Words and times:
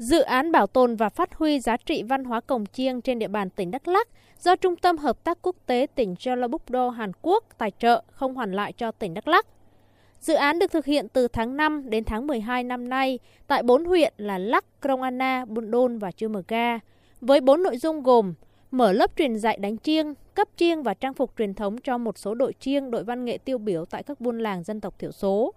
Dự 0.00 0.20
án 0.20 0.52
bảo 0.52 0.66
tồn 0.66 0.96
và 0.96 1.08
phát 1.08 1.34
huy 1.34 1.60
giá 1.60 1.76
trị 1.76 2.02
văn 2.02 2.24
hóa 2.24 2.40
cổng 2.40 2.66
chiêng 2.66 3.00
trên 3.00 3.18
địa 3.18 3.28
bàn 3.28 3.50
tỉnh 3.50 3.70
Đắk 3.70 3.88
Lắk 3.88 4.08
do 4.40 4.56
Trung 4.56 4.76
tâm 4.76 4.98
Hợp 4.98 5.24
tác 5.24 5.38
Quốc 5.42 5.56
tế 5.66 5.86
tỉnh 5.94 6.14
Jeollabuk-do 6.14 6.90
Hàn 6.90 7.12
Quốc 7.22 7.44
tài 7.58 7.72
trợ 7.78 8.02
không 8.12 8.34
hoàn 8.34 8.52
lại 8.52 8.72
cho 8.72 8.90
tỉnh 8.90 9.14
Đắk 9.14 9.28
Lắk. 9.28 9.46
Dự 10.20 10.34
án 10.34 10.58
được 10.58 10.72
thực 10.72 10.84
hiện 10.84 11.08
từ 11.08 11.28
tháng 11.28 11.56
5 11.56 11.90
đến 11.90 12.04
tháng 12.04 12.26
12 12.26 12.64
năm 12.64 12.88
nay 12.88 13.18
tại 13.46 13.62
4 13.62 13.84
huyện 13.84 14.12
là 14.16 14.38
Lắc, 14.38 14.64
Krông 14.82 15.02
Anna, 15.02 15.44
Buôn 15.44 15.70
Đôn 15.70 15.98
và 15.98 16.12
Chư 16.12 16.28
Mờ 16.28 16.42
Ga, 16.48 16.78
với 17.20 17.40
4 17.40 17.62
nội 17.62 17.76
dung 17.76 18.02
gồm 18.02 18.34
mở 18.70 18.92
lớp 18.92 19.10
truyền 19.16 19.36
dạy 19.38 19.56
đánh 19.60 19.76
chiêng, 19.76 20.14
cấp 20.34 20.48
chiêng 20.56 20.82
và 20.82 20.94
trang 20.94 21.14
phục 21.14 21.32
truyền 21.38 21.54
thống 21.54 21.78
cho 21.78 21.98
một 21.98 22.18
số 22.18 22.34
đội 22.34 22.52
chiêng, 22.60 22.90
đội 22.90 23.04
văn 23.04 23.24
nghệ 23.24 23.38
tiêu 23.38 23.58
biểu 23.58 23.84
tại 23.84 24.02
các 24.02 24.20
buôn 24.20 24.38
làng 24.38 24.64
dân 24.64 24.80
tộc 24.80 24.98
thiểu 24.98 25.12
số, 25.12 25.54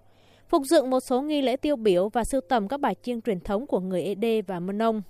phục 0.48 0.62
dựng 0.64 0.90
một 0.90 1.00
số 1.00 1.22
nghi 1.22 1.42
lễ 1.42 1.56
tiêu 1.56 1.76
biểu 1.76 2.08
và 2.08 2.24
sưu 2.24 2.40
tầm 2.40 2.68
các 2.68 2.80
bài 2.80 2.94
chiêng 3.02 3.20
truyền 3.20 3.40
thống 3.40 3.66
của 3.66 3.80
người 3.80 4.02
Ede 4.02 4.42
và 4.42 4.60
Mân 4.60 4.78
Nông. 4.78 5.02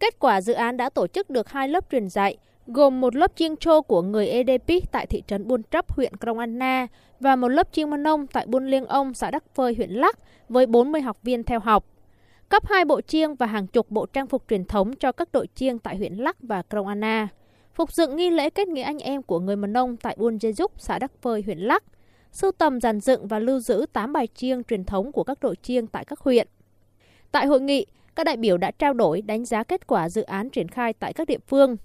Kết 0.00 0.18
quả 0.18 0.40
dự 0.40 0.52
án 0.52 0.76
đã 0.76 0.90
tổ 0.90 1.06
chức 1.06 1.30
được 1.30 1.48
hai 1.48 1.68
lớp 1.68 1.90
truyền 1.90 2.08
dạy, 2.08 2.36
gồm 2.66 3.00
một 3.00 3.16
lớp 3.16 3.36
chiêng 3.36 3.56
trô 3.56 3.82
của 3.82 4.02
người 4.02 4.28
EDP 4.28 4.92
tại 4.92 5.06
thị 5.06 5.22
trấn 5.26 5.48
Buôn 5.48 5.62
Trấp, 5.70 5.92
huyện 5.92 6.16
Krông 6.16 6.38
Anna 6.38 6.86
và 7.20 7.36
một 7.36 7.48
lớp 7.48 7.72
chiêng 7.72 7.90
Mân 7.90 8.02
Nông 8.02 8.26
tại 8.26 8.46
Buôn 8.46 8.66
Liêng 8.66 8.86
Ông, 8.86 9.14
xã 9.14 9.30
Đắc 9.30 9.44
Phơi, 9.54 9.74
huyện 9.74 9.90
Lắc 9.90 10.18
với 10.48 10.66
40 10.66 11.00
học 11.00 11.18
viên 11.22 11.44
theo 11.44 11.60
học. 11.60 11.84
Cấp 12.48 12.66
hai 12.68 12.84
bộ 12.84 13.00
chiêng 13.00 13.34
và 13.34 13.46
hàng 13.46 13.66
chục 13.66 13.90
bộ 13.90 14.06
trang 14.06 14.26
phục 14.26 14.44
truyền 14.48 14.64
thống 14.64 14.92
cho 14.92 15.12
các 15.12 15.32
đội 15.32 15.46
chiêng 15.54 15.78
tại 15.78 15.96
huyện 15.96 16.14
Lắc 16.14 16.36
và 16.40 16.62
Krông 16.62 16.86
Anna. 16.86 17.28
Phục 17.74 17.92
dựng 17.92 18.16
nghi 18.16 18.30
lễ 18.30 18.50
kết 18.50 18.68
nghĩa 18.68 18.82
anh 18.82 18.98
em 18.98 19.22
của 19.22 19.40
người 19.40 19.56
Mân 19.56 19.72
Nông 19.72 19.96
tại 19.96 20.16
Buôn 20.18 20.38
Dê 20.38 20.52
Dúc, 20.52 20.72
xã 20.80 20.98
Đắc 20.98 21.12
Phơi, 21.22 21.42
huyện 21.42 21.58
Lắc. 21.58 21.84
Sưu 22.32 22.52
tầm 22.52 22.80
dàn 22.80 23.00
dựng 23.00 23.26
và 23.26 23.38
lưu 23.38 23.60
giữ 23.60 23.86
8 23.92 24.12
bài 24.12 24.28
chiêng 24.34 24.64
truyền 24.64 24.84
thống 24.84 25.12
của 25.12 25.24
các 25.24 25.38
đội 25.40 25.56
chiêng 25.62 25.86
tại 25.86 26.04
các 26.04 26.20
huyện. 26.20 26.48
Tại 27.32 27.46
hội 27.46 27.60
nghị, 27.60 27.86
các 28.16 28.24
đại 28.24 28.36
biểu 28.36 28.58
đã 28.58 28.70
trao 28.70 28.94
đổi 28.94 29.22
đánh 29.22 29.44
giá 29.44 29.64
kết 29.64 29.86
quả 29.86 30.08
dự 30.08 30.22
án 30.22 30.50
triển 30.50 30.68
khai 30.68 30.92
tại 30.92 31.12
các 31.12 31.28
địa 31.28 31.38
phương. 31.48 31.76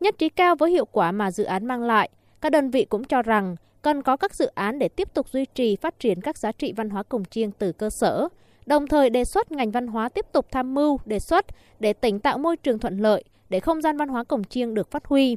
Nhất 0.00 0.14
trí 0.18 0.28
cao 0.28 0.56
với 0.56 0.70
hiệu 0.70 0.84
quả 0.84 1.12
mà 1.12 1.30
dự 1.30 1.44
án 1.44 1.66
mang 1.66 1.82
lại, 1.82 2.10
các 2.40 2.52
đơn 2.52 2.70
vị 2.70 2.84
cũng 2.84 3.04
cho 3.04 3.22
rằng 3.22 3.56
cần 3.82 4.02
có 4.02 4.16
các 4.16 4.34
dự 4.34 4.46
án 4.46 4.78
để 4.78 4.88
tiếp 4.88 5.14
tục 5.14 5.28
duy 5.28 5.44
trì 5.54 5.76
phát 5.76 5.98
triển 5.98 6.20
các 6.20 6.38
giá 6.38 6.52
trị 6.52 6.72
văn 6.72 6.90
hóa 6.90 7.02
cổng 7.02 7.24
chiêng 7.24 7.50
từ 7.50 7.72
cơ 7.72 7.90
sở, 7.90 8.28
đồng 8.66 8.86
thời 8.86 9.10
đề 9.10 9.24
xuất 9.24 9.52
ngành 9.52 9.70
văn 9.70 9.86
hóa 9.86 10.08
tiếp 10.08 10.26
tục 10.32 10.46
tham 10.50 10.74
mưu, 10.74 10.98
đề 11.04 11.18
xuất 11.18 11.46
để 11.80 11.92
tỉnh 11.92 12.20
tạo 12.20 12.38
môi 12.38 12.56
trường 12.56 12.78
thuận 12.78 12.98
lợi 12.98 13.24
để 13.48 13.60
không 13.60 13.82
gian 13.82 13.96
văn 13.96 14.08
hóa 14.08 14.24
cổng 14.24 14.44
chiêng 14.44 14.74
được 14.74 14.90
phát 14.90 15.06
huy. 15.06 15.36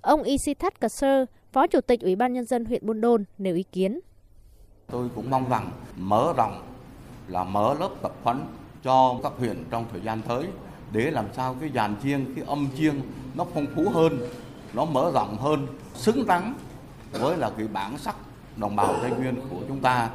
Ông 0.00 0.22
Isithat 0.22 0.80
Kasser, 0.80 1.24
Phó 1.52 1.66
Chủ 1.66 1.80
tịch 1.80 2.00
Ủy 2.00 2.16
ban 2.16 2.32
Nhân 2.32 2.44
dân 2.44 2.64
huyện 2.64 2.86
Buôn 2.86 3.00
Đôn 3.00 3.24
nêu 3.38 3.54
ý 3.54 3.62
kiến. 3.62 4.00
Tôi 4.86 5.08
cũng 5.14 5.30
mong 5.30 5.48
rằng 5.48 5.70
mở 5.96 6.32
rộng 6.36 6.62
là 7.28 7.44
mở 7.44 7.74
lớp 7.80 7.90
tập 8.02 8.12
huấn 8.22 8.40
cho 8.82 9.14
các 9.22 9.32
huyện 9.38 9.64
trong 9.70 9.84
thời 9.92 10.00
gian 10.00 10.20
tới 10.28 10.46
để 10.92 11.10
làm 11.10 11.24
sao 11.32 11.56
cái 11.60 11.70
dàn 11.74 11.94
chiêng, 12.02 12.34
cái 12.34 12.44
âm 12.44 12.68
chiêng 12.76 13.00
nó 13.34 13.44
phong 13.54 13.66
phú 13.74 13.90
hơn, 13.94 14.18
nó 14.74 14.84
mở 14.84 15.10
rộng 15.14 15.36
hơn, 15.36 15.66
xứng 15.94 16.26
đáng 16.26 16.54
với 17.12 17.36
là 17.36 17.50
cái 17.58 17.68
bản 17.68 17.98
sắc 17.98 18.16
đồng 18.56 18.76
bào 18.76 18.94
Tây 19.02 19.10
Nguyên 19.10 19.34
của 19.50 19.60
chúng 19.68 19.80
ta. 19.80 20.10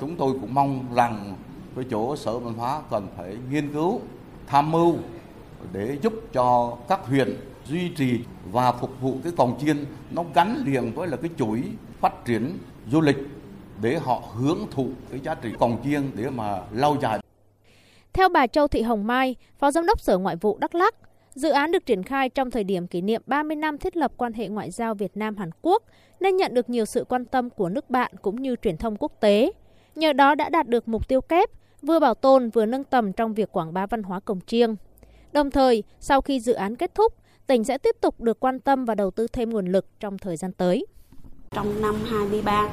Chúng 0.00 0.16
tôi 0.16 0.32
cũng 0.40 0.54
mong 0.54 0.94
rằng 0.94 1.36
cái 1.76 1.84
chỗ 1.90 2.16
Sở 2.16 2.38
Văn 2.38 2.54
hóa 2.54 2.82
cần 2.90 3.06
phải 3.16 3.36
nghiên 3.50 3.72
cứu, 3.72 4.00
tham 4.46 4.70
mưu 4.70 4.94
để 5.72 5.98
giúp 6.02 6.12
cho 6.32 6.76
các 6.88 7.06
huyện 7.06 7.36
duy 7.70 7.88
trì 7.88 8.20
và 8.52 8.72
phục 8.72 9.00
vụ 9.00 9.14
cái 9.24 9.32
cồng 9.36 9.58
chiên 9.60 9.76
nó 10.10 10.24
gắn 10.34 10.62
liền 10.66 10.92
với 10.94 11.08
là 11.08 11.16
cái 11.16 11.30
chuỗi 11.38 11.62
phát 12.00 12.24
triển 12.24 12.58
du 12.90 13.00
lịch 13.00 13.16
để 13.82 13.98
họ 13.98 14.22
hưởng 14.34 14.66
thụ 14.70 14.88
cái 15.10 15.20
giá 15.20 15.34
trị 15.34 15.48
cồng 15.58 15.82
chiêng 15.84 16.10
để 16.14 16.30
mà 16.30 16.62
lâu 16.72 16.96
dài. 17.02 17.18
Theo 18.12 18.28
bà 18.28 18.46
Châu 18.46 18.68
Thị 18.68 18.82
Hồng 18.82 19.06
Mai, 19.06 19.36
Phó 19.58 19.70
Giám 19.70 19.86
đốc 19.86 20.00
Sở 20.00 20.18
Ngoại 20.18 20.36
vụ 20.36 20.58
Đắk 20.60 20.74
Lắk, 20.74 20.94
dự 21.34 21.50
án 21.50 21.72
được 21.72 21.86
triển 21.86 22.02
khai 22.02 22.28
trong 22.28 22.50
thời 22.50 22.64
điểm 22.64 22.86
kỷ 22.86 23.00
niệm 23.00 23.22
30 23.26 23.56
năm 23.56 23.78
thiết 23.78 23.96
lập 23.96 24.12
quan 24.16 24.32
hệ 24.32 24.48
ngoại 24.48 24.70
giao 24.70 24.94
Việt 24.94 25.16
Nam-Hàn 25.16 25.50
Quốc 25.62 25.82
nên 26.20 26.36
nhận 26.36 26.54
được 26.54 26.70
nhiều 26.70 26.84
sự 26.84 27.04
quan 27.08 27.24
tâm 27.24 27.50
của 27.50 27.68
nước 27.68 27.90
bạn 27.90 28.12
cũng 28.22 28.42
như 28.42 28.56
truyền 28.62 28.76
thông 28.76 28.96
quốc 28.96 29.12
tế. 29.20 29.52
Nhờ 29.94 30.12
đó 30.12 30.34
đã 30.34 30.48
đạt 30.48 30.68
được 30.68 30.88
mục 30.88 31.08
tiêu 31.08 31.20
kép, 31.20 31.50
vừa 31.82 32.00
bảo 32.00 32.14
tồn 32.14 32.50
vừa 32.50 32.66
nâng 32.66 32.84
tầm 32.84 33.12
trong 33.12 33.34
việc 33.34 33.52
quảng 33.52 33.72
bá 33.72 33.86
văn 33.86 34.02
hóa 34.02 34.20
cồng 34.20 34.40
chiêng. 34.40 34.76
Đồng 35.32 35.50
thời, 35.50 35.82
sau 36.00 36.20
khi 36.20 36.40
dự 36.40 36.52
án 36.52 36.76
kết 36.76 36.94
thúc, 36.94 37.14
tỉnh 37.50 37.64
sẽ 37.64 37.78
tiếp 37.78 37.96
tục 38.00 38.20
được 38.20 38.40
quan 38.40 38.60
tâm 38.60 38.84
và 38.84 38.94
đầu 38.94 39.10
tư 39.10 39.26
thêm 39.26 39.50
nguồn 39.50 39.66
lực 39.66 39.86
trong 40.00 40.18
thời 40.18 40.36
gian 40.36 40.52
tới. 40.52 40.86
Trong 41.50 41.82
năm 41.82 41.94
23, 42.10 42.68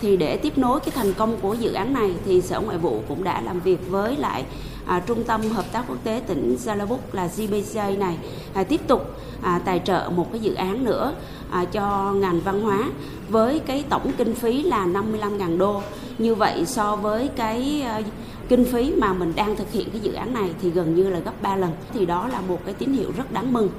thì 0.00 0.16
để 0.16 0.36
tiếp 0.36 0.58
nối 0.58 0.80
cái 0.80 0.90
thành 0.90 1.12
công 1.14 1.36
của 1.40 1.54
dự 1.54 1.72
án 1.72 1.92
này 1.92 2.14
thì 2.24 2.40
Sở 2.40 2.60
Ngoại 2.60 2.78
vụ 2.78 3.00
cũng 3.08 3.24
đã 3.24 3.40
làm 3.40 3.60
việc 3.60 3.78
với 3.88 4.16
lại 4.16 4.44
à, 4.86 5.02
Trung 5.06 5.24
tâm 5.24 5.40
Hợp 5.42 5.72
tác 5.72 5.84
Quốc 5.88 6.04
tế 6.04 6.22
tỉnh 6.26 6.56
Jalabuk 6.64 6.98
là 7.12 7.28
GBJ 7.36 7.98
này 7.98 8.16
à, 8.54 8.64
tiếp 8.64 8.80
tục 8.86 9.02
à, 9.42 9.60
tài 9.64 9.80
trợ 9.84 10.10
một 10.14 10.32
cái 10.32 10.40
dự 10.40 10.54
án 10.54 10.84
nữa 10.84 11.14
à, 11.50 11.64
cho 11.64 12.12
ngành 12.12 12.40
văn 12.40 12.60
hóa 12.60 12.90
với 13.28 13.58
cái 13.58 13.84
tổng 13.88 14.12
kinh 14.18 14.34
phí 14.34 14.62
là 14.62 14.86
55.000 14.86 15.58
đô. 15.58 15.82
Như 16.18 16.34
vậy 16.34 16.66
so 16.66 16.96
với 16.96 17.28
cái 17.36 17.82
à, 17.82 18.00
kinh 18.48 18.64
phí 18.64 18.92
mà 18.98 19.12
mình 19.12 19.32
đang 19.36 19.56
thực 19.56 19.72
hiện 19.72 19.90
cái 19.90 20.00
dự 20.00 20.12
án 20.12 20.34
này 20.34 20.50
thì 20.62 20.70
gần 20.70 20.94
như 20.94 21.10
là 21.10 21.18
gấp 21.18 21.42
3 21.42 21.56
lần. 21.56 21.70
Thì 21.92 22.06
đó 22.06 22.28
là 22.28 22.40
một 22.40 22.58
cái 22.64 22.74
tín 22.74 22.92
hiệu 22.92 23.12
rất 23.16 23.32
đáng 23.32 23.52
mừng. 23.52 23.70